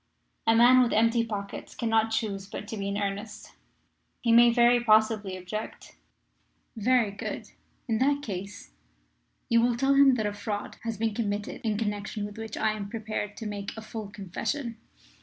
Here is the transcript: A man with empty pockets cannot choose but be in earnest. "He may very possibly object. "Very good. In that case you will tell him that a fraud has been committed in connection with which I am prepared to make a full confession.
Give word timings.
A 0.47 0.55
man 0.55 0.81
with 0.81 0.93
empty 0.93 1.23
pockets 1.23 1.75
cannot 1.75 2.09
choose 2.09 2.47
but 2.47 2.71
be 2.71 2.87
in 2.87 2.97
earnest. 2.97 3.51
"He 4.21 4.31
may 4.31 4.51
very 4.51 4.83
possibly 4.83 5.37
object. 5.37 5.95
"Very 6.75 7.11
good. 7.11 7.51
In 7.87 7.99
that 7.99 8.23
case 8.23 8.71
you 9.47 9.61
will 9.61 9.75
tell 9.77 9.93
him 9.93 10.15
that 10.15 10.25
a 10.25 10.33
fraud 10.33 10.77
has 10.81 10.97
been 10.97 11.13
committed 11.13 11.61
in 11.63 11.77
connection 11.77 12.25
with 12.25 12.39
which 12.39 12.57
I 12.57 12.71
am 12.71 12.89
prepared 12.89 13.37
to 13.37 13.45
make 13.45 13.77
a 13.77 13.81
full 13.83 14.09
confession. 14.09 14.77